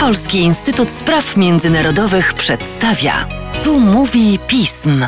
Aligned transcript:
Polski 0.00 0.38
Instytut 0.38 0.90
Spraw 0.90 1.36
Międzynarodowych 1.36 2.34
przedstawia. 2.34 3.28
Tu 3.64 3.80
mówi 3.80 4.38
pism. 4.46 5.06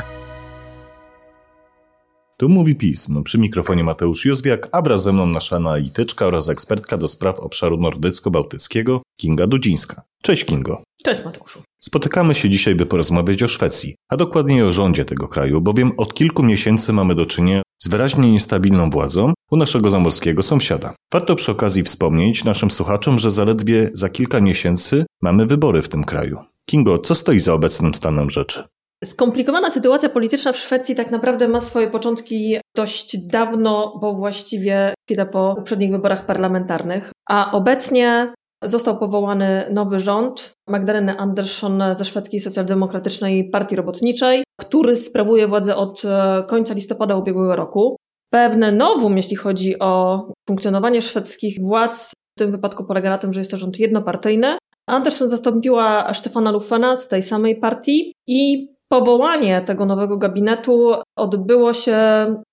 Tu 2.36 2.48
mówi 2.48 2.76
pism. 2.76 3.22
Przy 3.22 3.38
mikrofonie 3.38 3.84
Mateusz 3.84 4.24
Józwiak, 4.24 4.68
a 4.72 4.82
wraz 4.82 5.02
ze 5.02 5.12
mną 5.12 5.26
nasza 5.26 5.56
analityczka 5.56 6.26
oraz 6.26 6.48
ekspertka 6.48 6.96
do 6.96 7.08
spraw 7.08 7.40
obszaru 7.40 7.76
nordycko-bałtyckiego 7.76 9.00
Kinga 9.20 9.46
Dudzińska. 9.46 10.02
Cześć 10.22 10.44
Kingo. 10.44 10.82
Cześć 11.04 11.24
Mateuszu. 11.24 11.62
Spotykamy 11.82 12.34
się 12.34 12.50
dzisiaj, 12.50 12.74
by 12.74 12.86
porozmawiać 12.86 13.42
o 13.42 13.48
Szwecji, 13.48 13.94
a 14.08 14.16
dokładniej 14.16 14.62
o 14.62 14.72
rządzie 14.72 15.04
tego 15.04 15.28
kraju, 15.28 15.60
bowiem 15.60 15.92
od 15.96 16.14
kilku 16.14 16.42
miesięcy 16.42 16.92
mamy 16.92 17.14
do 17.14 17.26
czynienia 17.26 17.62
z 17.82 17.88
wyraźnie 17.88 18.30
niestabilną 18.30 18.90
władzą 18.90 19.32
u 19.50 19.56
naszego 19.56 19.90
zamorskiego 19.90 20.42
sąsiada. 20.42 20.94
Warto 21.12 21.34
przy 21.34 21.52
okazji 21.52 21.82
wspomnieć 21.82 22.44
naszym 22.44 22.70
słuchaczom, 22.70 23.18
że 23.18 23.30
zaledwie 23.30 23.90
za 23.92 24.08
kilka 24.08 24.40
miesięcy 24.40 25.04
mamy 25.22 25.46
wybory 25.46 25.82
w 25.82 25.88
tym 25.88 26.04
kraju. 26.04 26.38
Kingo, 26.70 26.98
co 26.98 27.14
stoi 27.14 27.40
za 27.40 27.54
obecnym 27.54 27.94
stanem 27.94 28.30
rzeczy? 28.30 28.64
Skomplikowana 29.04 29.70
sytuacja 29.70 30.08
polityczna 30.08 30.52
w 30.52 30.56
Szwecji 30.56 30.94
tak 30.94 31.10
naprawdę 31.10 31.48
ma 31.48 31.60
swoje 31.60 31.90
początki 31.90 32.56
dość 32.76 33.18
dawno, 33.26 33.98
bo 34.00 34.14
właściwie 34.14 34.94
chwilę 35.08 35.26
po 35.26 35.54
poprzednich 35.56 35.90
wyborach 35.90 36.26
parlamentarnych. 36.26 37.12
A 37.28 37.52
obecnie 37.52 38.32
został 38.62 38.98
powołany 38.98 39.68
nowy 39.72 39.98
rząd 39.98 40.52
Magdaleny 40.68 41.18
Andersson 41.18 41.82
ze 41.92 42.04
szwedzkiej 42.04 42.40
socjaldemokratycznej 42.40 43.50
partii 43.50 43.76
robotniczej, 43.76 44.44
który 44.60 44.96
sprawuje 44.96 45.48
władzę 45.48 45.76
od 45.76 46.02
końca 46.48 46.74
listopada 46.74 47.16
ubiegłego 47.16 47.56
roku. 47.56 47.96
Pewne 48.34 48.72
nowum, 48.72 49.16
jeśli 49.16 49.36
chodzi 49.36 49.78
o 49.78 50.22
funkcjonowanie 50.48 51.02
szwedzkich 51.02 51.60
władz, 51.60 52.12
w 52.12 52.38
tym 52.38 52.50
wypadku 52.50 52.84
polega 52.84 53.10
na 53.10 53.18
tym, 53.18 53.32
że 53.32 53.40
jest 53.40 53.50
to 53.50 53.56
rząd 53.56 53.78
jednopartyjny. 53.78 54.58
Andersson 54.86 55.28
zastąpiła 55.28 56.14
Stefana 56.14 56.50
Lufena 56.50 56.96
z 56.96 57.08
tej 57.08 57.22
samej 57.22 57.56
partii 57.56 58.12
i 58.26 58.68
powołanie 58.88 59.60
tego 59.60 59.86
nowego 59.86 60.16
gabinetu 60.16 60.92
odbyło 61.16 61.72
się 61.72 61.98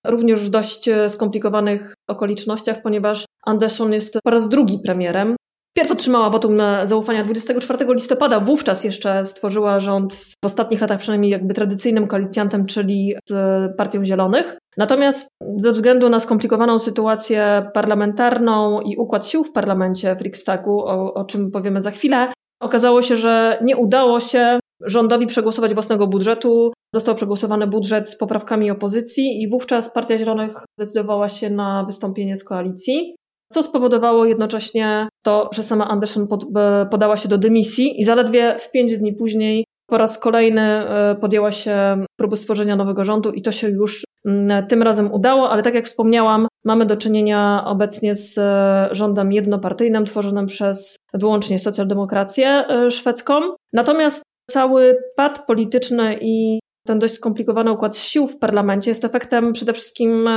również 0.06 0.40
w 0.40 0.50
dość 0.50 0.90
skomplikowanych 1.08 1.94
okolicznościach, 2.10 2.82
ponieważ 2.82 3.26
Andersson 3.46 3.94
jest 3.94 4.20
po 4.24 4.32
raz 4.32 4.50
drugi 4.50 4.80
premierem. 4.80 5.36
Pierw 5.74 5.92
otrzymała 5.92 6.30
wotum 6.30 6.58
zaufania 6.84 7.24
24 7.24 7.86
listopada, 7.94 8.40
wówczas 8.40 8.84
jeszcze 8.84 9.26
stworzyła 9.26 9.80
rząd 9.80 10.14
w 10.14 10.46
ostatnich 10.46 10.82
latach 10.82 11.00
przynajmniej 11.00 11.32
jakby 11.32 11.54
tradycyjnym 11.54 12.08
koalicjantem, 12.08 12.66
czyli 12.66 13.16
z 13.30 13.36
Partią 13.78 14.06
Zielonych. 14.06 14.58
Natomiast 14.78 15.28
ze 15.58 15.72
względu 15.72 16.10
na 16.10 16.20
skomplikowaną 16.20 16.80
sytuację 16.80 17.70
parlamentarną 17.74 18.82
i 18.82 18.98
układ 18.98 19.28
sił 19.28 19.44
w 19.44 19.52
parlamencie 19.52 20.16
w 20.16 20.22
Riksdagu, 20.22 20.80
o, 20.80 21.14
o 21.14 21.26
czym 21.26 21.52
powiemy 21.52 21.82
za 21.82 21.92
chwilę, 21.92 22.34
okazało 22.62 23.02
się, 23.02 23.16
że 23.16 23.60
nie 23.64 23.78
udało 23.78 24.20
się 24.20 24.60
rządowi 24.86 25.26
przegłosować 25.26 25.74
własnego 25.74 26.08
budżetu. 26.08 26.72
Został 26.96 27.16
przegłosowany 27.16 27.68
budżet 27.68 28.10
z 28.10 28.18
poprawkami 28.18 28.72
opozycji 28.72 29.42
i 29.42 29.50
wówczas 29.50 29.94
Partia 29.94 30.18
Zielonych 30.18 30.54
zdecydowała 30.80 31.30
się 31.30 31.50
na 31.50 31.84
wystąpienie 31.88 32.36
z 32.36 32.44
koalicji 32.44 33.16
co 33.52 33.64
spowodowało 33.64 34.26
jednocześnie 34.26 35.08
to, 35.24 35.50
że 35.54 35.64
sama 35.64 35.88
Anderson 35.88 36.28
pod, 36.28 36.46
e, 36.58 36.86
podała 36.92 37.18
się 37.18 37.30
do 37.30 37.38
dymisji 37.38 38.00
i 38.00 38.04
zaledwie 38.04 38.56
w 38.60 38.72
pięć 38.72 38.98
dni 38.98 39.14
później 39.14 39.66
po 39.88 39.98
raz 39.98 40.20
kolejny 40.20 40.62
e, 40.62 41.16
podjęła 41.16 41.52
się 41.52 42.06
próby 42.18 42.38
stworzenia 42.38 42.76
nowego 42.76 43.06
rządu 43.06 43.32
i 43.32 43.42
to 43.42 43.52
się 43.52 43.70
już 43.70 44.04
mm, 44.26 44.68
tym 44.68 44.84
razem 44.84 45.14
udało, 45.14 45.50
ale 45.50 45.64
tak 45.64 45.76
jak 45.76 45.86
wspomniałam, 45.86 46.48
mamy 46.66 46.86
do 46.86 46.98
czynienia 46.98 47.64
obecnie 47.66 48.16
z 48.16 48.38
e, 48.38 48.90
rządem 48.92 49.32
jednopartyjnym 49.32 50.06
tworzonym 50.06 50.46
przez 50.46 50.98
wyłącznie 51.14 51.60
socjaldemokrację 51.60 52.66
szwedzką. 52.90 53.34
Natomiast 53.74 54.24
cały 54.52 54.96
pad 55.16 55.46
polityczny 55.46 56.18
i 56.22 56.60
ten 56.88 57.00
dość 57.00 57.14
skomplikowany 57.14 57.72
układ 57.72 57.98
sił 57.98 58.28
w 58.28 58.38
parlamencie 58.38 58.92
jest 58.92 59.06
efektem 59.06 59.54
przede 59.54 59.74
wszystkim 59.74 60.30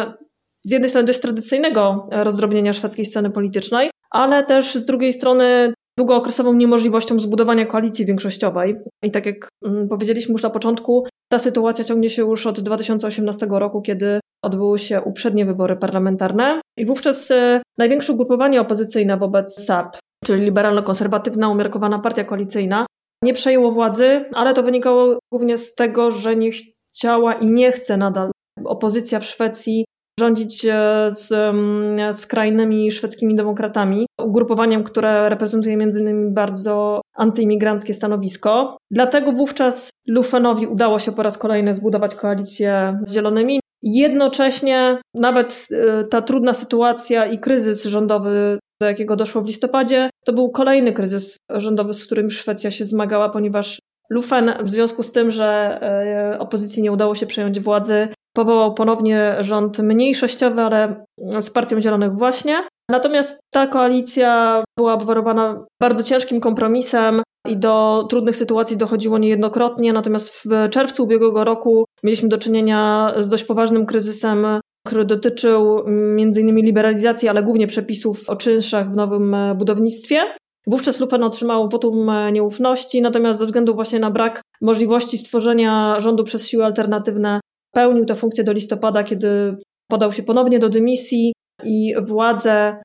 z 0.64 0.72
jednej 0.72 0.90
strony 0.90 1.06
dość 1.06 1.20
tradycyjnego 1.20 2.08
rozdrobnienia 2.10 2.72
szwedzkiej 2.72 3.04
sceny 3.04 3.30
politycznej, 3.30 3.90
ale 4.10 4.44
też 4.44 4.74
z 4.74 4.84
drugiej 4.84 5.12
strony 5.12 5.74
długookresową 5.98 6.52
niemożliwością 6.52 7.18
zbudowania 7.18 7.66
koalicji 7.66 8.06
większościowej. 8.06 8.76
I 9.02 9.10
tak 9.10 9.26
jak 9.26 9.48
mm, 9.64 9.88
powiedzieliśmy 9.88 10.32
już 10.32 10.42
na 10.42 10.50
początku, 10.50 11.06
ta 11.28 11.38
sytuacja 11.38 11.84
ciągnie 11.84 12.10
się 12.10 12.22
już 12.22 12.46
od 12.46 12.60
2018 12.60 13.46
roku, 13.50 13.82
kiedy 13.82 14.20
odbyły 14.42 14.78
się 14.78 15.02
uprzednie 15.02 15.46
wybory 15.46 15.76
parlamentarne 15.76 16.60
i 16.78 16.86
wówczas 16.86 17.30
e, 17.30 17.62
największe 17.78 18.12
ugrupowanie 18.12 18.60
opozycyjne 18.60 19.16
wobec 19.16 19.64
SAP, 19.64 19.96
czyli 20.24 20.42
liberalno-konserwatywna 20.44 21.48
umiarkowana 21.48 21.98
partia 21.98 22.24
koalicyjna, 22.24 22.86
nie 23.22 23.32
przejęło 23.32 23.72
władzy, 23.72 24.24
ale 24.32 24.54
to 24.54 24.62
wynikało 24.62 25.18
głównie 25.32 25.58
z 25.58 25.74
tego, 25.74 26.10
że 26.10 26.36
nie 26.36 26.50
chciała 26.94 27.34
i 27.34 27.46
nie 27.46 27.72
chce 27.72 27.96
nadal 27.96 28.30
opozycja 28.64 29.20
w 29.20 29.24
Szwecji 29.24 29.84
rządzić 30.20 30.64
e, 30.64 31.08
z 31.10 31.32
skrajnymi 32.18 32.92
szwedzkimi 32.92 33.34
demokratami, 33.34 34.06
ugrupowaniem, 34.20 34.84
które 34.84 35.28
reprezentuje 35.28 35.76
między 35.76 36.00
innymi 36.00 36.30
bardzo 36.30 37.00
antyimigranckie 37.14 37.94
stanowisko. 37.94 38.76
Dlatego 38.90 39.32
wówczas 39.32 39.90
Lufenowi 40.08 40.66
udało 40.66 40.98
się 40.98 41.12
po 41.12 41.22
raz 41.22 41.38
kolejny 41.38 41.74
zbudować 41.74 42.14
koalicję 42.14 43.00
z 43.06 43.12
Zielonymi. 43.12 43.60
Jednocześnie 43.82 45.00
nawet 45.14 45.68
e, 45.70 46.04
ta 46.04 46.22
trudna 46.22 46.54
sytuacja 46.54 47.26
i 47.26 47.38
kryzys 47.38 47.84
rządowy, 47.84 48.58
do 48.80 48.86
jakiego 48.86 49.16
doszło 49.16 49.42
w 49.42 49.46
listopadzie, 49.46 50.10
to 50.24 50.32
był 50.32 50.50
kolejny 50.50 50.92
kryzys 50.92 51.36
rządowy, 51.50 51.92
z 51.92 52.06
którym 52.06 52.30
Szwecja 52.30 52.70
się 52.70 52.86
zmagała, 52.86 53.28
ponieważ 53.28 53.78
Lufen 54.10 54.52
w 54.62 54.68
związku 54.68 55.02
z 55.02 55.12
tym, 55.12 55.30
że 55.30 55.78
e, 55.82 56.38
opozycji 56.38 56.82
nie 56.82 56.92
udało 56.92 57.14
się 57.14 57.26
przejąć 57.26 57.60
władzy, 57.60 58.08
powołał 58.36 58.74
ponownie 58.74 59.36
rząd 59.40 59.78
mniejszościowy, 59.78 60.62
ale 60.62 61.04
z 61.40 61.50
Partią 61.50 61.80
Zielonych 61.80 62.12
właśnie. 62.12 62.54
Natomiast 62.90 63.38
ta 63.50 63.66
koalicja 63.66 64.62
była 64.78 64.94
obwarowana 64.94 65.64
bardzo 65.82 66.02
ciężkim 66.02 66.40
kompromisem 66.40 67.22
i 67.48 67.56
do 67.56 68.06
trudnych 68.10 68.36
sytuacji 68.36 68.76
dochodziło 68.76 69.18
niejednokrotnie. 69.18 69.92
Natomiast 69.92 70.34
w 70.34 70.70
czerwcu 70.70 71.04
ubiegłego 71.04 71.44
roku 71.44 71.84
mieliśmy 72.02 72.28
do 72.28 72.38
czynienia 72.38 73.12
z 73.18 73.28
dość 73.28 73.44
poważnym 73.44 73.86
kryzysem, 73.86 74.46
który 74.86 75.04
dotyczył 75.04 75.78
m.in. 75.86 76.56
liberalizacji, 76.56 77.28
ale 77.28 77.42
głównie 77.42 77.66
przepisów 77.66 78.30
o 78.30 78.36
czynszach 78.36 78.92
w 78.92 78.96
nowym 78.96 79.36
budownictwie. 79.56 80.20
Wówczas 80.66 81.00
Lupen 81.00 81.22
otrzymał 81.22 81.68
wotum 81.68 82.10
nieufności, 82.32 83.02
natomiast 83.02 83.40
ze 83.40 83.46
względu 83.46 83.74
właśnie 83.74 83.98
na 83.98 84.10
brak 84.10 84.40
możliwości 84.60 85.18
stworzenia 85.18 86.00
rządu 86.00 86.24
przez 86.24 86.48
siły 86.48 86.64
alternatywne 86.64 87.40
pełnił 87.74 88.04
tę 88.04 88.16
funkcję 88.16 88.44
do 88.44 88.52
listopada, 88.52 89.02
kiedy 89.02 89.56
podał 89.88 90.12
się 90.12 90.22
ponownie 90.22 90.58
do 90.58 90.68
dymisji 90.68 91.32
i 91.64 91.94
władzę 92.02 92.82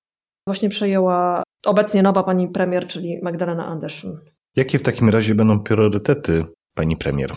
właśnie 0.47 0.69
przejęła 0.69 1.43
obecnie 1.65 2.03
nowa 2.03 2.23
pani 2.23 2.47
premier, 2.47 2.87
czyli 2.87 3.19
Magdalena 3.23 3.67
Andersson. 3.67 4.17
Jakie 4.55 4.79
w 4.79 4.83
takim 4.83 5.09
razie 5.09 5.35
będą 5.35 5.59
priorytety 5.59 6.43
pani 6.75 6.97
premier? 6.97 7.29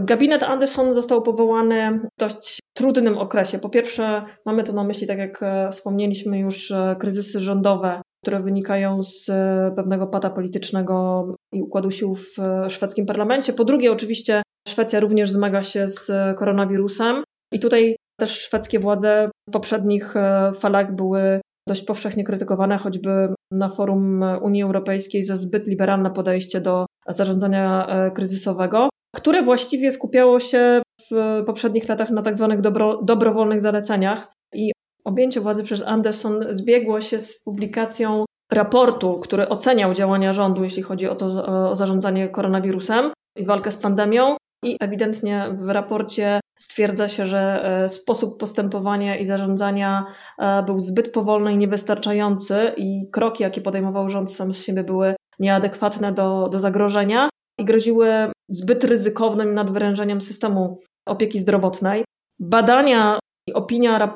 Gabinet 0.00 0.42
Anderson 0.42 0.94
został 0.94 1.22
powołany 1.22 2.00
w 2.16 2.20
dość 2.20 2.58
trudnym 2.74 3.18
okresie. 3.18 3.58
Po 3.58 3.68
pierwsze, 3.68 4.24
mamy 4.46 4.64
tu 4.64 4.72
na 4.72 4.84
myśli, 4.84 5.06
tak 5.06 5.18
jak 5.18 5.42
e, 5.42 5.68
wspomnieliśmy 5.70 6.38
już, 6.38 6.70
e, 6.70 6.96
kryzysy 7.00 7.40
rządowe, 7.40 8.02
które 8.22 8.42
wynikają 8.42 9.02
z 9.02 9.28
e, 9.28 9.72
pewnego 9.76 10.06
pada 10.06 10.30
politycznego 10.30 11.26
i 11.52 11.62
układu 11.62 11.90
sił 11.90 12.14
w 12.14 12.36
szwedzkim 12.68 13.06
parlamencie. 13.06 13.52
Po 13.52 13.64
drugie, 13.64 13.92
oczywiście, 13.92 14.42
Szwecja 14.68 15.00
również 15.00 15.30
zmaga 15.30 15.62
się 15.62 15.86
z 15.86 16.12
koronawirusem 16.38 17.24
i 17.52 17.60
tutaj 17.60 17.96
też 18.20 18.40
szwedzkie 18.40 18.78
władze 18.78 19.30
w 19.48 19.52
poprzednich 19.52 20.14
falach 20.54 20.94
były 20.94 21.40
dość 21.68 21.84
powszechnie 21.84 22.24
krytykowane, 22.24 22.78
choćby 22.78 23.34
na 23.52 23.68
forum 23.68 24.24
Unii 24.42 24.62
Europejskiej 24.62 25.22
za 25.22 25.36
zbyt 25.36 25.66
liberalne 25.66 26.10
podejście 26.10 26.60
do 26.60 26.86
zarządzania 27.08 27.86
kryzysowego 28.14 28.88
które 29.14 29.42
właściwie 29.42 29.90
skupiało 29.90 30.40
się 30.40 30.82
w 31.10 31.42
poprzednich 31.46 31.88
latach 31.88 32.10
na 32.10 32.22
tak 32.22 32.36
zwanych 32.36 32.60
dobro, 32.60 33.02
dobrowolnych 33.02 33.60
zaleceniach 33.60 34.32
i 34.54 34.72
objęcie 35.04 35.40
władzy 35.40 35.62
przez 35.64 35.82
Anderson 35.82 36.44
zbiegło 36.50 37.00
się 37.00 37.18
z 37.18 37.42
publikacją 37.44 38.24
raportu, 38.52 39.20
który 39.20 39.48
oceniał 39.48 39.94
działania 39.94 40.32
rządu, 40.32 40.64
jeśli 40.64 40.82
chodzi 40.82 41.08
o 41.08 41.14
to 41.14 41.26
o 41.70 41.76
zarządzanie 41.76 42.28
koronawirusem 42.28 43.12
i 43.36 43.44
walkę 43.44 43.70
z 43.70 43.76
pandemią. 43.76 44.36
I 44.64 44.76
ewidentnie 44.80 45.56
w 45.60 45.68
raporcie 45.68 46.40
stwierdza 46.58 47.08
się, 47.08 47.26
że 47.26 47.64
e, 47.64 47.88
sposób 47.88 48.40
postępowania 48.40 49.16
i 49.16 49.24
zarządzania 49.24 50.06
e, 50.38 50.62
był 50.62 50.80
zbyt 50.80 51.12
powolny 51.12 51.52
i 51.52 51.58
niewystarczający, 51.58 52.72
i 52.76 53.10
kroki, 53.12 53.42
jakie 53.42 53.60
podejmował 53.60 54.08
rząd, 54.08 54.32
sam 54.32 54.52
z 54.52 54.64
siebie 54.64 54.84
były 54.84 55.14
nieadekwatne 55.38 56.12
do, 56.12 56.48
do 56.48 56.60
zagrożenia 56.60 57.28
i 57.58 57.64
groziły 57.64 58.08
zbyt 58.48 58.84
ryzykownym 58.84 59.54
nadwyrężeniem 59.54 60.20
systemu 60.20 60.80
opieki 61.06 61.38
zdrowotnej. 61.38 62.04
Badania 62.40 63.18
opinia 63.54 64.12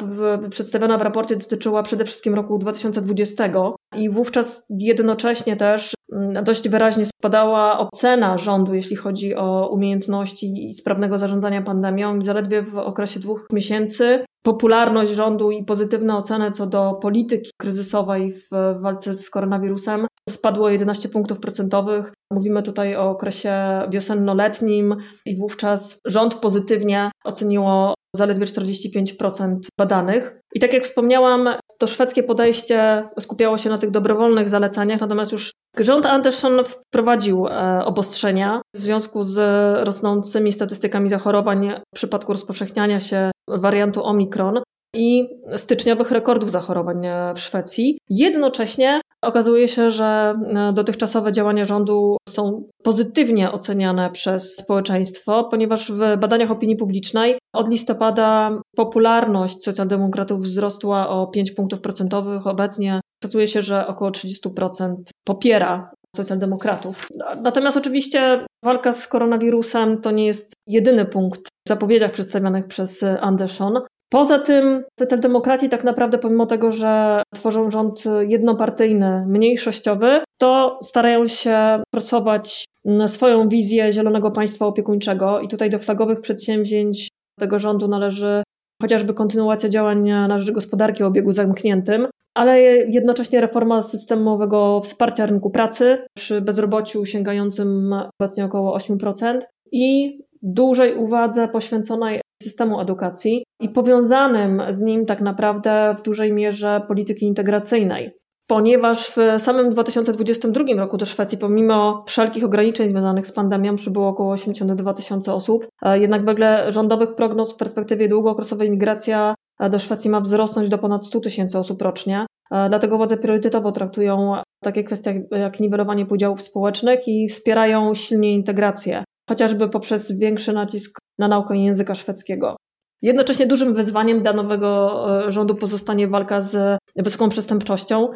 przedstawiona 0.50 0.98
w 0.98 1.02
raporcie 1.02 1.36
dotyczyła 1.36 1.82
przede 1.82 2.04
wszystkim 2.04 2.34
roku 2.34 2.58
2020 2.58 3.50
i 3.96 4.10
wówczas 4.10 4.66
jednocześnie 4.70 5.56
też 5.56 5.94
mm, 6.12 6.44
dość 6.44 6.68
wyraźnie 6.68 7.04
spadała 7.06 7.78
ocena 7.78 8.38
rządu, 8.38 8.74
jeśli 8.74 8.96
chodzi 8.96 9.34
o 9.34 9.68
umiejętności 9.72 10.68
i 10.68 10.74
sprawnego 10.74 11.18
zarządzania 11.18 11.62
pandemią. 11.62 12.22
Zaledwie 12.22 12.62
w 12.62 12.78
okresie 12.78 13.20
dwóch 13.20 13.46
miesięcy 13.52 14.24
popularność 14.42 15.12
rządu 15.12 15.50
i 15.50 15.64
pozytywne 15.64 16.16
oceny 16.16 16.50
co 16.50 16.66
do 16.66 16.98
polityki 17.02 17.50
kryzysowej 17.60 18.32
w 18.32 18.50
walce 18.80 19.14
z 19.14 19.30
koronawirusem 19.30 20.06
spadło 20.28 20.70
11 20.70 21.08
punktów 21.08 21.40
procentowych. 21.40 22.12
Mówimy 22.32 22.62
tutaj 22.62 22.96
o 22.96 23.10
okresie 23.10 23.52
wiosenno-letnim 23.92 24.96
i 25.26 25.36
wówczas 25.36 26.00
rząd 26.04 26.34
pozytywnie 26.34 27.10
oceniło 27.24 27.94
zaledwie 28.16 28.44
45% 28.44 29.56
badanych. 29.78 30.40
I 30.54 30.60
tak 30.60 30.72
jak 30.72 30.82
wspomniałam, 30.82 31.48
to 31.78 31.86
szwedzkie 31.86 32.22
podejście 32.22 33.08
skupiało 33.20 33.58
się 33.58 33.70
na 33.70 33.78
tych 33.78 33.90
dobrowolnych 33.90 34.48
zaleceniach, 34.48 35.00
natomiast 35.00 35.32
już 35.32 35.52
rząd 35.78 36.06
Anderson 36.06 36.62
wprowadził 36.64 37.46
e, 37.46 37.84
obostrzenia 37.84 38.62
w 38.74 38.78
związku 38.78 39.22
z 39.22 39.38
rosnącymi 39.86 40.52
statystykami 40.52 41.10
zachorowań 41.10 41.70
w 41.94 41.94
przypadku 41.94 42.32
rozpowszechniania 42.32 43.00
się 43.00 43.30
wariantu 43.48 44.04
Omikron 44.04 44.62
i 44.94 45.28
styczniowych 45.56 46.10
rekordów 46.10 46.50
zachorowań 46.50 47.06
w 47.34 47.40
Szwecji. 47.40 47.98
Jednocześnie 48.08 49.00
okazuje 49.22 49.68
się, 49.68 49.90
że 49.90 50.34
e, 50.54 50.72
dotychczasowe 50.72 51.32
działania 51.32 51.64
rządu 51.64 52.16
są 52.28 52.64
pozytywnie 52.82 53.52
oceniane 53.52 54.10
przez 54.10 54.56
społeczeństwo, 54.56 55.44
ponieważ 55.44 55.92
w 55.92 55.98
badaniach 55.98 56.50
opinii 56.50 56.76
publicznej 56.76 57.38
od 57.54 57.68
listopada 57.68 58.50
popularność 58.76 59.64
socjaldemokratów 59.64 60.40
wzrosła 60.40 61.08
o 61.08 61.26
5 61.26 61.52
punktów 61.52 61.80
procentowych. 61.80 62.46
Obecnie 62.46 63.00
szacuje 63.24 63.48
się, 63.48 63.62
że 63.62 63.86
około 63.86 64.10
30% 64.10 64.94
popiera 65.26 65.90
socjaldemokratów. 66.16 67.06
Natomiast 67.42 67.76
oczywiście 67.76 68.46
walka 68.64 68.92
z 68.92 69.08
koronawirusem 69.08 70.00
to 70.00 70.10
nie 70.10 70.26
jest 70.26 70.52
jedyny 70.66 71.04
punkt 71.04 71.40
w 71.40 71.68
zapowiedziach 71.68 72.10
przedstawionych 72.10 72.66
przez 72.66 73.02
Anderson. 73.02 73.74
Poza 74.10 74.38
tym 74.38 74.84
socjaldemokraci 74.98 75.68
tak 75.68 75.84
naprawdę 75.84 76.18
pomimo 76.18 76.46
tego, 76.46 76.72
że 76.72 77.22
tworzą 77.34 77.70
rząd 77.70 78.04
jednopartyjny, 78.28 79.24
mniejszościowy, 79.26 80.18
to 80.38 80.78
starają 80.82 81.28
się 81.28 81.82
pracować 81.90 82.64
swoją 83.06 83.48
wizję 83.48 83.92
zielonego 83.92 84.30
państwa 84.30 84.66
opiekuńczego. 84.66 85.40
I 85.40 85.48
tutaj 85.48 85.70
do 85.70 85.78
flagowych 85.78 86.20
przedsięwzięć 86.20 87.08
tego 87.38 87.58
rządu 87.58 87.88
należy 87.88 88.42
chociażby 88.82 89.14
kontynuacja 89.14 89.68
działań 89.68 90.08
na 90.08 90.38
rzecz 90.38 90.54
gospodarki 90.54 91.02
o 91.02 91.06
obiegu 91.06 91.32
zamkniętym, 91.32 92.08
ale 92.34 92.60
jednocześnie 92.68 93.40
reforma 93.40 93.82
systemowego 93.82 94.80
wsparcia 94.80 95.26
rynku 95.26 95.50
pracy 95.50 95.98
przy 96.16 96.40
bezrobociu 96.40 97.04
sięgającym 97.04 97.94
obecnie 98.20 98.44
około 98.44 98.78
8% 98.78 99.38
i 99.72 100.18
dużej 100.42 100.94
uwadze 100.94 101.48
poświęconej 101.48 102.20
systemu 102.42 102.80
edukacji 102.80 103.44
i 103.60 103.68
powiązanym 103.68 104.62
z 104.70 104.80
nim 104.80 105.06
tak 105.06 105.20
naprawdę 105.20 105.94
w 105.98 106.02
dużej 106.02 106.32
mierze 106.32 106.82
polityki 106.88 107.26
integracyjnej. 107.26 108.12
Ponieważ 108.46 109.08
w 109.08 109.16
samym 109.38 109.72
2022 109.72 110.64
roku 110.76 110.96
do 110.96 111.06
Szwecji, 111.06 111.38
pomimo 111.38 112.04
wszelkich 112.06 112.44
ograniczeń 112.44 112.90
związanych 112.90 113.26
z 113.26 113.32
pandemią, 113.32 113.76
przybyło 113.76 114.08
około 114.08 114.32
82 114.32 114.94
tysiące 114.94 115.34
osób, 115.34 115.68
e, 115.82 115.98
jednak 115.98 116.24
wedle 116.24 116.72
rządowych 116.72 117.14
prognoz 117.14 117.54
w 117.54 117.56
perspektywie 117.56 118.08
długookresowej 118.08 118.70
migracja 118.70 119.34
e, 119.60 119.70
do 119.70 119.78
Szwecji 119.78 120.10
ma 120.10 120.20
wzrosnąć 120.20 120.68
do 120.68 120.78
ponad 120.78 121.06
100 121.06 121.20
tysięcy 121.20 121.58
osób 121.58 121.82
rocznie. 121.82 122.26
E, 122.50 122.68
dlatego 122.68 122.96
władze 122.96 123.16
priorytetowo 123.16 123.72
traktują 123.72 124.34
takie 124.62 124.84
kwestie 124.84 125.26
jak 125.30 125.60
niwelowanie 125.60 126.06
podziałów 126.06 126.42
społecznych 126.42 127.08
i 127.08 127.28
wspierają 127.28 127.94
silnie 127.94 128.34
integrację 128.34 129.04
chociażby 129.28 129.68
poprzez 129.68 130.18
większy 130.18 130.52
nacisk 130.52 130.98
na 131.18 131.28
naukę 131.28 131.56
języka 131.56 131.94
szwedzkiego. 131.94 132.56
Jednocześnie 133.02 133.46
dużym 133.46 133.74
wyzwaniem 133.74 134.22
dla 134.22 134.32
nowego 134.32 135.06
e, 135.26 135.32
rządu 135.32 135.54
pozostanie 135.54 136.08
walka 136.08 136.42
z 136.42 136.78
wysoką 136.96 137.28
przestępczością. 137.28 138.08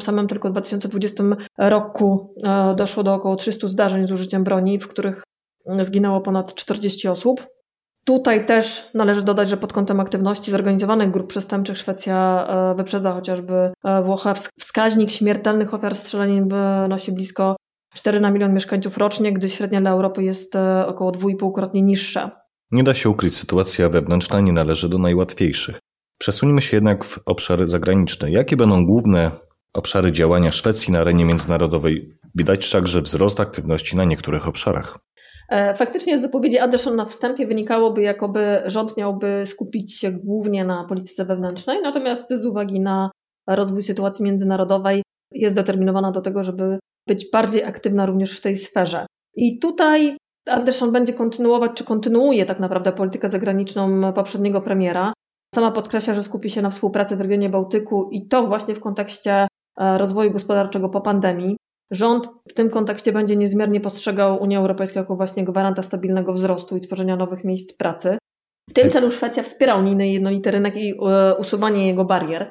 W 0.00 0.04
samym 0.04 0.28
tylko 0.28 0.48
w 0.48 0.52
2020 0.52 1.24
roku 1.58 2.34
e, 2.44 2.74
doszło 2.76 3.02
do 3.02 3.14
około 3.14 3.36
300 3.36 3.68
zdarzeń 3.68 4.08
z 4.08 4.12
użyciem 4.12 4.44
broni, 4.44 4.78
w 4.78 4.88
których 4.88 5.22
zginęło 5.80 6.20
ponad 6.20 6.54
40 6.54 7.08
osób. 7.08 7.46
Tutaj 8.04 8.46
też 8.46 8.90
należy 8.94 9.22
dodać, 9.22 9.48
że 9.48 9.56
pod 9.56 9.72
kątem 9.72 10.00
aktywności 10.00 10.50
zorganizowanych 10.50 11.10
grup 11.10 11.26
przestępczych 11.26 11.78
Szwecja 11.78 12.46
e, 12.48 12.74
wyprzedza 12.74 13.12
chociażby 13.12 13.72
Włochy. 14.04 14.30
Wskaźnik 14.60 15.10
śmiertelnych 15.10 15.74
ofiar 15.74 15.94
strzelanin 15.94 16.48
wynosi 16.48 17.12
blisko 17.12 17.56
4 17.94 18.20
na 18.20 18.30
milion 18.30 18.54
mieszkańców 18.54 18.98
rocznie, 18.98 19.32
gdy 19.32 19.48
średnia 19.48 19.80
dla 19.80 19.90
Europy 19.90 20.22
jest 20.22 20.56
około 20.86 21.12
2,5-krotnie 21.12 21.82
niższa. 21.82 22.39
Nie 22.72 22.84
da 22.84 22.94
się 22.94 23.08
ukryć, 23.08 23.36
sytuacja 23.36 23.88
wewnętrzna 23.88 24.40
nie 24.40 24.52
należy 24.52 24.88
do 24.88 24.98
najłatwiejszych. 24.98 25.78
Przesuńmy 26.18 26.62
się 26.62 26.76
jednak 26.76 27.04
w 27.04 27.20
obszary 27.26 27.68
zagraniczne. 27.68 28.30
Jakie 28.30 28.56
będą 28.56 28.86
główne 28.86 29.30
obszary 29.74 30.12
działania 30.12 30.52
Szwecji 30.52 30.92
na 30.92 31.00
arenie 31.00 31.24
międzynarodowej? 31.24 32.18
Widać 32.34 32.70
także 32.70 33.02
wzrost 33.02 33.40
aktywności 33.40 33.96
na 33.96 34.04
niektórych 34.04 34.48
obszarach. 34.48 34.98
E, 35.48 35.74
faktycznie 35.74 36.18
z 36.18 36.22
zapowiedzi 36.22 36.58
Anderson 36.58 36.96
na 36.96 37.04
wstępie 37.04 37.46
wynikałoby, 37.46 38.02
jakoby 38.02 38.62
rząd 38.66 38.96
miałby 38.96 39.42
skupić 39.46 39.98
się 39.98 40.12
głównie 40.12 40.64
na 40.64 40.84
polityce 40.84 41.24
wewnętrznej, 41.24 41.78
natomiast 41.82 42.30
z 42.30 42.46
uwagi 42.46 42.80
na 42.80 43.10
rozwój 43.48 43.82
sytuacji 43.82 44.24
międzynarodowej 44.24 45.02
jest 45.32 45.54
determinowana 45.54 46.10
do 46.10 46.20
tego, 46.20 46.44
żeby 46.44 46.78
być 47.08 47.30
bardziej 47.32 47.64
aktywna 47.64 48.06
również 48.06 48.36
w 48.36 48.40
tej 48.40 48.56
sferze. 48.56 49.06
I 49.36 49.58
tutaj 49.58 50.16
Anderson 50.48 50.92
będzie 50.92 51.12
kontynuować, 51.12 51.72
czy 51.74 51.84
kontynuuje 51.84 52.46
tak 52.46 52.60
naprawdę 52.60 52.92
politykę 52.92 53.30
zagraniczną 53.30 54.12
poprzedniego 54.12 54.60
premiera. 54.60 55.12
Sama 55.54 55.70
podkreśla, 55.70 56.14
że 56.14 56.22
skupi 56.22 56.50
się 56.50 56.62
na 56.62 56.70
współpracy 56.70 57.16
w 57.16 57.20
regionie 57.20 57.48
Bałtyku 57.48 58.08
i 58.10 58.28
to 58.28 58.46
właśnie 58.46 58.74
w 58.74 58.80
kontekście 58.80 59.48
e, 59.80 59.98
rozwoju 59.98 60.30
gospodarczego 60.30 60.88
po 60.88 61.00
pandemii. 61.00 61.56
Rząd 61.90 62.28
w 62.48 62.54
tym 62.54 62.70
kontekście 62.70 63.12
będzie 63.12 63.36
niezmiernie 63.36 63.80
postrzegał 63.80 64.42
Unię 64.42 64.58
Europejską 64.58 65.00
jako 65.00 65.16
właśnie 65.16 65.44
gwaranta 65.44 65.82
stabilnego 65.82 66.32
wzrostu 66.32 66.76
i 66.76 66.80
tworzenia 66.80 67.16
nowych 67.16 67.44
miejsc 67.44 67.76
pracy. 67.76 68.18
W 68.70 68.72
tym 68.72 68.90
celu 68.90 69.10
Szwecja 69.10 69.42
wspiera 69.42 69.74
unijny 69.74 70.08
jednolity 70.08 70.50
rynek 70.50 70.76
i 70.76 70.90
e, 70.90 71.36
usuwanie 71.36 71.86
jego 71.86 72.04
barier. 72.04 72.50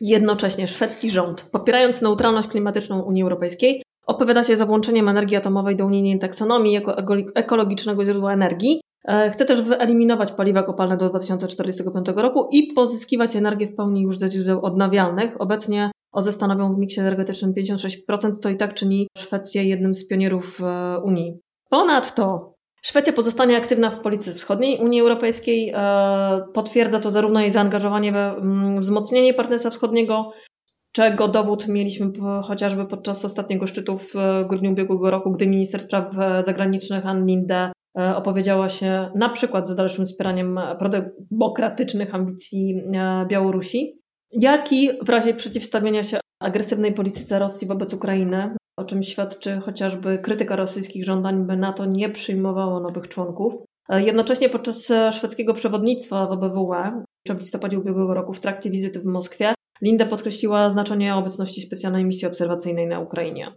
Jednocześnie 0.00 0.68
szwedzki 0.68 1.10
rząd, 1.10 1.42
popierając 1.52 2.02
neutralność 2.02 2.48
klimatyczną 2.48 3.02
Unii 3.02 3.22
Europejskiej, 3.22 3.82
opowiada 4.06 4.44
się 4.44 4.56
za 4.56 4.66
włączeniem 4.66 5.08
energii 5.08 5.36
atomowej 5.36 5.76
do 5.76 5.86
unijnej 5.86 6.18
taksonomii 6.18 6.72
jako 6.72 6.96
ekologicznego 7.34 8.06
źródła 8.06 8.32
energii. 8.32 8.80
E, 9.08 9.30
chce 9.30 9.44
też 9.44 9.62
wyeliminować 9.62 10.32
paliwa 10.32 10.62
kopalne 10.62 10.96
do 10.96 11.08
2045 11.10 12.06
roku 12.16 12.48
i 12.52 12.72
pozyskiwać 12.72 13.36
energię 13.36 13.66
w 13.66 13.76
pełni 13.76 14.02
już 14.02 14.18
ze 14.18 14.28
źródeł 14.28 14.64
odnawialnych. 14.64 15.40
Obecnie 15.40 15.90
OZE 16.12 16.32
stanowią 16.32 16.72
w 16.72 16.78
miksie 16.78 17.00
energetycznym 17.00 17.52
56%, 17.52 18.32
co 18.42 18.48
i 18.48 18.56
tak 18.56 18.74
czyni 18.74 19.06
Szwecję 19.18 19.64
jednym 19.64 19.94
z 19.94 20.08
pionierów 20.08 20.60
e, 20.62 20.98
Unii. 20.98 21.40
Ponadto 21.70 22.54
Szwecja 22.86 23.12
pozostanie 23.12 23.56
aktywna 23.56 23.90
w 23.90 24.00
polityce 24.00 24.32
wschodniej 24.32 24.78
Unii 24.80 25.00
Europejskiej. 25.00 25.72
E, 25.74 26.40
potwierdza 26.54 27.00
to 27.00 27.10
zarówno 27.10 27.40
jej 27.40 27.50
zaangażowanie 27.50 28.12
we 28.12 28.36
mm, 28.36 28.80
wzmocnienie 28.80 29.34
partnerstwa 29.34 29.70
wschodniego, 29.70 30.32
czego 30.94 31.28
dowód 31.28 31.68
mieliśmy 31.68 32.10
chociażby 32.44 32.86
podczas 32.86 33.24
ostatniego 33.24 33.66
szczytu 33.66 33.98
w 33.98 34.14
grudniu 34.48 34.70
ubiegłego 34.70 35.10
roku, 35.10 35.32
gdy 35.32 35.46
minister 35.46 35.80
spraw 35.80 36.14
zagranicznych 36.44 37.06
Ann 37.06 37.26
Linde 37.26 37.72
e, 37.98 38.16
opowiedziała 38.16 38.68
się 38.68 39.10
na 39.14 39.28
przykład 39.28 39.68
za 39.68 39.74
dalszym 39.74 40.04
wspieraniem 40.04 40.58
demokratycznych 41.30 42.14
ambicji 42.14 42.82
e, 42.94 43.26
Białorusi, 43.28 44.00
jak 44.32 44.72
i 44.72 44.90
w 45.02 45.08
razie 45.08 45.34
przeciwstawienia 45.34 46.04
się 46.04 46.20
agresywnej 46.40 46.94
polityce 46.94 47.38
Rosji 47.38 47.68
wobec 47.68 47.94
Ukrainy, 47.94 48.56
o 48.78 48.84
czym 48.84 49.02
świadczy 49.02 49.60
chociażby 49.64 50.18
krytyka 50.18 50.56
rosyjskich 50.56 51.04
żądań, 51.04 51.46
by 51.46 51.56
NATO 51.56 51.86
nie 51.86 52.10
przyjmowało 52.10 52.80
nowych 52.80 53.08
członków. 53.08 53.54
E, 53.88 54.02
jednocześnie 54.02 54.48
podczas 54.48 54.92
szwedzkiego 55.12 55.54
przewodnictwa 55.54 56.26
w 56.26 56.32
OBWE 56.32 57.02
w 57.28 57.38
listopadzie 57.38 57.78
ubiegłego 57.78 58.14
roku 58.14 58.32
w 58.32 58.40
trakcie 58.40 58.70
wizyty 58.70 59.00
w 59.00 59.04
Moskwie 59.04 59.54
Linda 59.82 60.06
podkreśliła 60.06 60.70
znaczenie 60.70 61.14
obecności 61.14 61.60
specjalnej 61.60 62.04
misji 62.04 62.28
obserwacyjnej 62.28 62.86
na 62.86 63.00
Ukrainie. 63.00 63.52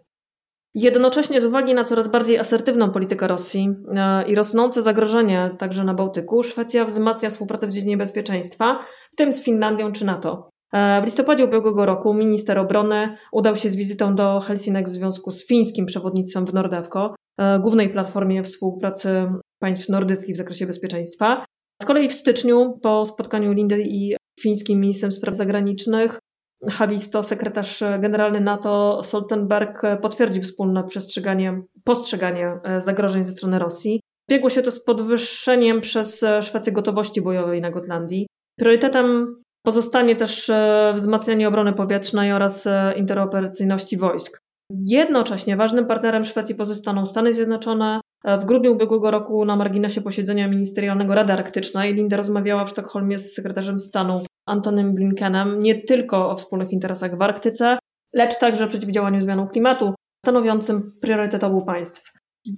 Jednocześnie 0.76 1.42
z 1.42 1.46
uwagi 1.46 1.74
na 1.74 1.84
coraz 1.84 2.08
bardziej 2.08 2.40
asertywną 2.40 2.92
politykę 2.92 3.28
Rosji 3.28 3.70
e, 3.96 4.28
i 4.28 4.36
rosnące 4.36 4.82
zagrożenie 4.82 5.56
także 5.60 5.84
na 5.84 5.94
Bałtyku, 5.94 6.44
Szwecja 6.44 6.86
wzmacnia 6.86 7.30
współpracę 7.30 7.68
w 7.68 7.72
dziedzinie 7.72 7.98
bezpieczeństwa, 7.98 8.80
w 9.14 9.16
tym 9.16 9.34
z 9.34 9.44
Finlandią 9.44 9.92
czy 9.92 10.06
NATO. 10.06 10.50
E, 10.74 11.02
w 11.02 11.06
listopadzie 11.06 11.46
ubiegłego 11.46 11.86
roku 11.86 12.14
minister 12.14 12.60
obrony 12.60 13.18
udał 13.32 13.56
się 13.56 13.70
z 13.70 13.76
wizytą 13.76 14.16
do 14.16 14.40
Helsinek 14.40 14.86
w 14.86 14.90
związku 14.90 15.32
z 15.32 15.48
fińskim 15.48 15.86
przewodnictwem 15.86 16.46
w 16.46 16.54
Nordewko, 16.54 17.16
e, 17.38 17.60
głównej 17.60 17.90
platformie 17.90 18.44
współpracy 18.44 19.32
państw 19.60 19.90
nordyckich 19.90 20.36
w 20.36 20.38
zakresie 20.38 20.66
bezpieczeństwa. 20.66 21.46
Z 21.82 21.86
kolei 21.86 22.10
w 22.10 22.14
styczniu, 22.14 22.80
po 22.82 23.06
spotkaniu 23.06 23.52
Lindy 23.52 23.82
i 23.82 24.16
fińskim 24.40 24.80
ministrem 24.80 25.12
spraw 25.12 25.36
zagranicznych, 25.36 26.20
Havisto, 26.70 27.24
sekretarz 27.24 27.80
generalny 28.00 28.42
NATO 28.42 29.02
Stoltenberg 29.04 29.82
potwierdził 30.02 30.44
wspólne 30.44 30.84
przestrzeganie, 30.84 31.62
postrzeganie 31.84 32.60
zagrożeń 32.80 33.26
ze 33.26 33.32
strony 33.32 33.60
Rosji. 33.60 34.02
Biegło 34.30 34.50
się 34.50 34.62
to 34.62 34.72
z 34.72 34.84
podwyższeniem 34.84 35.82
przez 35.82 36.26
Szwecję 36.42 36.74
gotowości 36.74 37.22
bojowej 37.22 37.62
na 37.62 37.72
Gotlandii. 37.72 38.28
Priorytetem 38.60 39.36
pozostanie 39.66 40.16
też 40.16 40.52
wzmacnianie 40.96 41.48
obrony 41.48 41.74
powietrznej 41.74 42.32
oraz 42.32 42.68
interoperacyjności 42.96 43.98
wojsk. 43.98 44.40
Jednocześnie 44.86 45.56
ważnym 45.58 45.86
partnerem 45.86 46.24
Szwecji 46.24 46.56
pozostaną 46.56 47.06
Stany 47.06 47.34
Zjednoczone. 47.34 48.00
W 48.26 48.46
grudniu 48.46 48.72
ubiegłego 48.72 49.12
roku 49.12 49.46
na 49.46 49.56
marginesie 49.56 50.02
posiedzenia 50.02 50.48
ministerialnego 50.48 51.16
Rady 51.16 51.34
Arktycznej 51.34 51.94
Linda 51.94 52.18
rozmawiała 52.18 52.66
w 52.66 52.70
Sztokholmie 52.70 53.20
z 53.20 53.34
sekretarzem 53.34 53.80
stanu 53.80 54.22
Antonym 54.48 54.96
Blinkenem 54.96 55.62
nie 55.62 55.82
tylko 55.82 56.30
o 56.30 56.36
wspólnych 56.36 56.72
interesach 56.72 57.18
w 57.18 57.22
Arktyce, 57.22 57.78
lecz 58.14 58.40
także 58.40 58.68
przeciwdziałaniu 58.68 59.22
zmianom 59.22 59.48
klimatu, 59.48 59.94
stanowiącym 60.26 60.92
priorytet 61.02 61.44
obu 61.44 61.66
państw. 61.66 62.12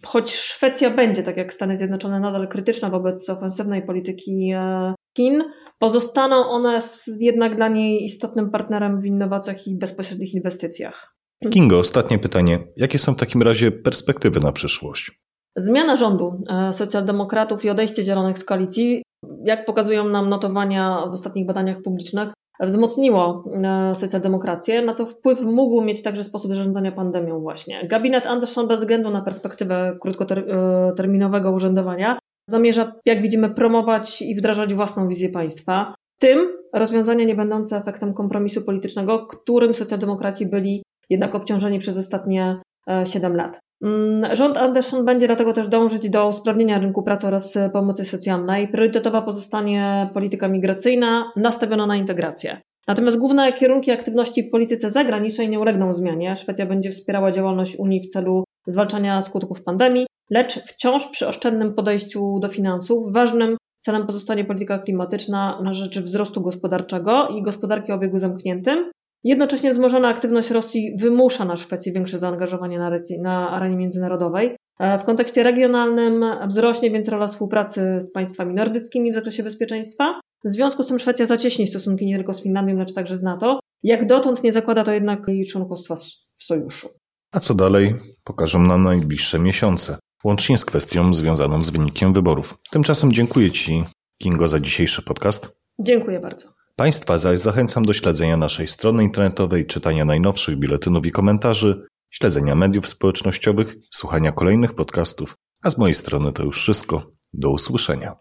Choć 0.05 0.35
Szwecja 0.35 0.89
będzie, 0.89 1.23
tak 1.23 1.37
jak 1.37 1.53
Stany 1.53 1.77
Zjednoczone, 1.77 2.19
nadal 2.19 2.47
krytyczna 2.47 2.89
wobec 2.89 3.29
ofensywnej 3.29 3.85
polityki 3.85 4.51
e, 4.55 4.93
Chin, 5.17 5.43
pozostaną 5.79 6.35
one 6.35 6.79
jednak 7.19 7.55
dla 7.55 7.67
niej 7.67 8.03
istotnym 8.03 8.51
partnerem 8.51 8.99
w 8.99 9.05
innowacjach 9.05 9.67
i 9.67 9.77
bezpośrednich 9.77 10.33
inwestycjach. 10.33 11.15
Kingo, 11.49 11.79
ostatnie 11.79 12.19
pytanie. 12.19 12.59
Jakie 12.77 12.99
są 12.99 13.13
w 13.13 13.17
takim 13.17 13.41
razie 13.41 13.71
perspektywy 13.71 14.39
na 14.39 14.51
przyszłość? 14.51 15.11
Zmiana 15.59 15.95
rządu 15.95 16.43
e, 16.49 16.73
socjaldemokratów 16.73 17.65
i 17.65 17.69
odejście 17.69 18.03
zielonych 18.03 18.39
z 18.39 18.43
koalicji, 18.43 19.03
jak 19.45 19.65
pokazują 19.65 20.09
nam 20.09 20.29
notowania 20.29 21.03
w 21.09 21.13
ostatnich 21.13 21.45
badaniach 21.45 21.81
publicznych, 21.81 22.33
wzmocniło 22.59 23.43
e, 23.63 23.95
socjaldemokrację, 23.95 24.81
na 24.81 24.93
co 24.93 25.05
wpływ 25.05 25.41
mógł 25.41 25.81
mieć 25.81 26.03
także 26.03 26.23
sposób 26.23 26.51
zarządzania 26.51 26.91
pandemią 26.91 27.39
właśnie. 27.39 27.87
Gabinet 27.87 28.25
Anderson 28.25 28.67
bez 28.67 28.79
względu 28.79 29.09
na 29.09 29.21
perspektywę 29.21 29.97
krótkoterminowego 30.01 31.51
urzędowania 31.51 32.19
zamierza, 32.49 32.93
jak 33.05 33.21
widzimy, 33.21 33.49
promować 33.49 34.21
i 34.21 34.35
wdrażać 34.35 34.73
własną 34.73 35.07
wizję 35.07 35.29
państwa, 35.29 35.95
tym 36.19 36.57
rozwiązania 36.73 37.25
nie 37.25 37.35
będące 37.35 37.77
efektem 37.77 38.13
kompromisu 38.13 38.61
politycznego, 38.61 39.27
którym 39.27 39.73
socjaldemokraci 39.73 40.45
byli 40.45 40.83
jednak 41.09 41.35
obciążeni 41.35 41.79
przez 41.79 41.97
ostatnie 41.97 42.61
7 43.05 43.31
e, 43.31 43.35
lat. 43.35 43.59
Mm, 43.83 44.35
rząd 44.35 44.57
Anderson 44.57 45.05
będzie 45.05 45.27
dlatego 45.27 45.53
też 45.53 45.67
dążyć 45.67 46.09
do 46.09 46.27
usprawnienia 46.27 46.79
rynku 46.79 47.03
pracy 47.03 47.27
oraz 47.27 47.57
pomocy 47.73 48.05
socjalnej. 48.05 48.67
Priorytetowa 48.67 49.21
pozostanie 49.21 50.09
polityka 50.13 50.47
migracyjna 50.47 51.31
nastawiona 51.35 51.87
na 51.87 51.95
integrację. 51.95 52.61
Natomiast 52.87 53.17
główne 53.17 53.53
kierunki 53.53 53.91
aktywności 53.91 54.43
w 54.43 54.51
polityce 54.51 54.91
zagranicznej 54.91 55.49
nie 55.49 55.59
ulegną 55.59 55.93
zmianie. 55.93 56.37
Szwecja 56.37 56.65
będzie 56.65 56.91
wspierała 56.91 57.31
działalność 57.31 57.75
Unii 57.79 58.01
w 58.01 58.07
celu 58.07 58.43
zwalczania 58.67 59.21
skutków 59.21 59.63
pandemii, 59.63 60.07
lecz 60.29 60.59
wciąż 60.59 61.07
przy 61.07 61.27
oszczędnym 61.27 61.73
podejściu 61.73 62.39
do 62.39 62.47
finansów. 62.47 63.13
Ważnym 63.13 63.57
celem 63.79 64.07
pozostanie 64.07 64.45
polityka 64.45 64.79
klimatyczna 64.79 65.61
na 65.63 65.73
rzecz 65.73 65.99
wzrostu 65.99 66.41
gospodarczego 66.41 67.27
i 67.27 67.43
gospodarki 67.43 67.91
o 67.91 67.95
obiegu 67.95 68.19
zamkniętym, 68.19 68.91
Jednocześnie 69.23 69.71
wzmożona 69.71 70.07
aktywność 70.07 70.49
Rosji 70.49 70.95
wymusza 70.99 71.45
na 71.45 71.55
Szwecji 71.55 71.93
większe 71.93 72.17
zaangażowanie 72.17 72.79
na, 72.79 72.91
na 73.21 73.49
arenie 73.49 73.77
międzynarodowej. 73.77 74.55
E, 74.79 74.99
w 74.99 75.03
kontekście 75.03 75.43
regionalnym 75.43 76.25
wzrośnie 76.47 76.91
więc 76.91 77.09
rola 77.09 77.27
współpracy 77.27 77.97
z 78.01 78.11
państwami 78.11 78.53
nordyckimi 78.53 79.11
w 79.11 79.15
zakresie 79.15 79.43
bezpieczeństwa. 79.43 80.19
W 80.45 80.49
związku 80.49 80.83
z 80.83 80.87
tym 80.87 80.99
Szwecja 80.99 81.25
zacieśni 81.25 81.67
stosunki 81.67 82.05
nie 82.05 82.15
tylko 82.15 82.33
z 82.33 82.43
Finlandią, 82.43 82.75
lecz 82.75 82.93
także 82.93 83.17
z 83.17 83.23
NATO. 83.23 83.59
Jak 83.83 84.05
dotąd 84.05 84.43
nie 84.43 84.51
zakłada 84.51 84.83
to 84.83 84.93
jednak 84.93 85.27
jej 85.27 85.45
członkostwa 85.45 85.95
w 85.95 86.43
sojuszu. 86.43 86.89
A 87.31 87.39
co 87.39 87.55
dalej, 87.55 87.95
pokażą 88.23 88.59
nam 88.59 88.83
najbliższe 88.83 89.39
miesiące, 89.39 89.97
łącznie 90.23 90.57
z 90.57 90.65
kwestią 90.65 91.13
związaną 91.13 91.61
z 91.61 91.69
wynikiem 91.69 92.13
wyborów. 92.13 92.57
Tymczasem 92.71 93.11
dziękuję 93.11 93.51
Ci, 93.51 93.83
Kingo, 94.21 94.47
za 94.47 94.59
dzisiejszy 94.59 95.01
podcast. 95.01 95.55
Dziękuję 95.79 96.19
bardzo. 96.19 96.58
Państwa 96.79 97.17
zaś 97.17 97.39
zachęcam 97.39 97.83
do 97.83 97.93
śledzenia 97.93 98.37
naszej 98.37 98.67
strony 98.67 99.03
internetowej, 99.03 99.65
czytania 99.65 100.05
najnowszych 100.05 100.59
biletynów 100.59 101.05
i 101.05 101.11
komentarzy, 101.11 101.87
śledzenia 102.09 102.55
mediów 102.55 102.87
społecznościowych, 102.87 103.75
słuchania 103.89 104.31
kolejnych 104.31 104.75
podcastów. 104.75 105.35
A 105.63 105.69
z 105.69 105.77
mojej 105.77 105.95
strony 105.95 106.33
to 106.33 106.43
już 106.43 106.61
wszystko. 106.61 107.11
Do 107.33 107.49
usłyszenia. 107.49 108.15